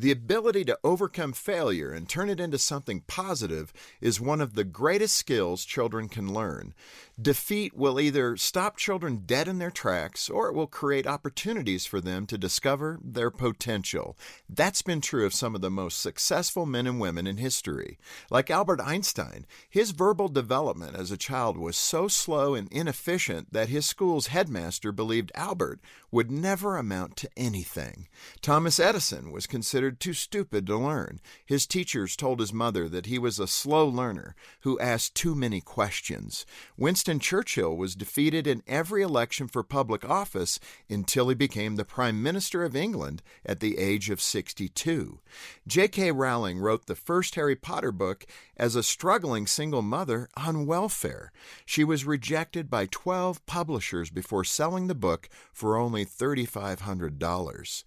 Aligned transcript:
The 0.00 0.12
ability 0.12 0.64
to 0.64 0.78
overcome 0.82 1.34
failure 1.34 1.92
and 1.92 2.08
turn 2.08 2.30
it 2.30 2.40
into 2.40 2.56
something 2.56 3.02
positive 3.06 3.70
is 4.00 4.18
one 4.18 4.40
of 4.40 4.54
the 4.54 4.64
greatest 4.64 5.14
skills 5.14 5.62
children 5.62 6.08
can 6.08 6.32
learn. 6.32 6.72
Defeat 7.20 7.76
will 7.76 8.00
either 8.00 8.38
stop 8.38 8.78
children 8.78 9.24
dead 9.26 9.46
in 9.46 9.58
their 9.58 9.70
tracks 9.70 10.30
or 10.30 10.48
it 10.48 10.54
will 10.54 10.66
create 10.66 11.06
opportunities 11.06 11.84
for 11.84 12.00
them 12.00 12.24
to 12.28 12.38
discover 12.38 12.98
their 13.04 13.30
potential. 13.30 14.16
That's 14.48 14.80
been 14.80 15.02
true 15.02 15.26
of 15.26 15.34
some 15.34 15.54
of 15.54 15.60
the 15.60 15.70
most 15.70 16.00
successful 16.00 16.64
men 16.64 16.86
and 16.86 16.98
women 16.98 17.26
in 17.26 17.36
history. 17.36 17.98
Like 18.30 18.50
Albert 18.50 18.80
Einstein, 18.80 19.44
his 19.68 19.90
verbal 19.90 20.28
development 20.28 20.96
as 20.96 21.10
a 21.10 21.18
child 21.18 21.58
was 21.58 21.76
so 21.76 22.08
slow 22.08 22.54
and 22.54 22.72
inefficient 22.72 23.52
that 23.52 23.68
his 23.68 23.84
school's 23.84 24.28
headmaster 24.28 24.92
believed 24.92 25.30
Albert 25.34 25.78
would 26.10 26.30
never 26.30 26.78
amount 26.78 27.16
to 27.16 27.28
anything. 27.36 28.08
Thomas 28.40 28.80
Edison 28.80 29.30
was 29.30 29.46
considered 29.46 29.89
too 29.98 30.12
stupid 30.12 30.66
to 30.66 30.76
learn. 30.76 31.20
His 31.44 31.66
teachers 31.66 32.14
told 32.14 32.38
his 32.38 32.52
mother 32.52 32.88
that 32.88 33.06
he 33.06 33.18
was 33.18 33.38
a 33.38 33.48
slow 33.48 33.88
learner 33.88 34.36
who 34.60 34.78
asked 34.78 35.14
too 35.14 35.34
many 35.34 35.60
questions. 35.60 36.46
Winston 36.76 37.18
Churchill 37.18 37.76
was 37.76 37.96
defeated 37.96 38.46
in 38.46 38.62
every 38.66 39.02
election 39.02 39.48
for 39.48 39.62
public 39.62 40.08
office 40.08 40.60
until 40.88 41.28
he 41.28 41.34
became 41.34 41.76
the 41.76 41.84
Prime 41.84 42.22
Minister 42.22 42.62
of 42.64 42.76
England 42.76 43.22
at 43.44 43.60
the 43.60 43.78
age 43.78 44.10
of 44.10 44.20
62. 44.20 45.18
J.K. 45.66 46.12
Rowling 46.12 46.58
wrote 46.58 46.86
the 46.86 46.94
first 46.94 47.34
Harry 47.34 47.56
Potter 47.56 47.92
book 47.92 48.26
as 48.56 48.76
a 48.76 48.82
struggling 48.82 49.46
single 49.46 49.82
mother 49.82 50.28
on 50.36 50.66
welfare. 50.66 51.32
She 51.64 51.82
was 51.82 52.04
rejected 52.04 52.68
by 52.68 52.86
12 52.86 53.44
publishers 53.46 54.10
before 54.10 54.44
selling 54.44 54.86
the 54.86 54.94
book 54.94 55.28
for 55.52 55.76
only 55.76 56.04
$3,500. 56.04 57.84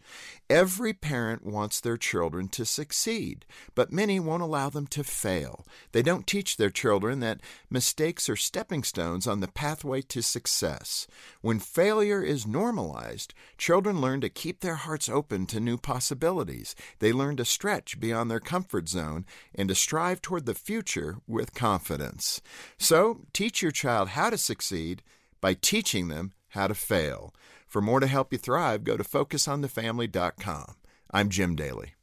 Every 0.50 0.94
parent 0.94 1.46
wants 1.46 1.80
their 1.94 1.98
children 1.98 2.48
to 2.48 2.66
succeed, 2.66 3.46
but 3.76 3.94
many 3.94 4.20
won't 4.20 4.42
allow 4.42 4.68
them 4.68 4.88
to 4.88 5.04
fail. 5.04 5.64
They 5.92 6.02
don't 6.02 6.26
teach 6.26 6.58
their 6.58 6.72
children 6.72 7.20
that 7.20 7.40
mistakes 7.70 8.28
are 8.30 8.36
stepping 8.36 8.82
stones 8.82 9.28
on 9.28 9.42
the 9.42 9.48
pathway 9.48 10.02
to 10.02 10.24
success. 10.24 11.06
When 11.42 11.60
failure 11.60 12.24
is 12.24 12.48
normalized, 12.48 13.36
children 13.60 14.02
learn 14.02 14.22
to 14.22 14.30
keep 14.30 14.62
their 14.62 14.74
hearts 14.74 15.08
open 15.08 15.46
to 15.48 15.60
new 15.60 15.78
possibilities. 15.78 16.74
They 16.98 17.14
learn 17.14 17.38
to 17.38 17.46
stretch 17.46 18.00
beyond 18.00 18.32
their 18.32 18.40
comfort 18.40 18.90
zone 18.90 19.28
and 19.54 19.70
to 19.70 19.76
strive 19.76 20.20
toward 20.20 20.48
the 20.48 20.56
future 20.56 21.18
with 21.28 21.54
confidence. 21.54 22.42
So, 22.80 23.28
teach 23.34 23.62
your 23.62 23.72
child 23.72 24.10
how 24.10 24.32
to 24.32 24.38
succeed 24.40 25.04
by 25.42 25.54
teaching 25.54 26.08
them 26.08 26.34
how 26.50 26.66
to 26.66 26.74
fail. 26.74 27.36
For 27.68 27.82
more 27.82 28.00
to 28.00 28.08
help 28.08 28.34
you 28.34 28.40
thrive, 28.40 28.84
go 28.84 28.98
to 28.98 29.04
focusonthefamily.com. 29.04 30.76
I'm 31.16 31.30
Jim 31.30 31.56
Daly. 31.56 31.94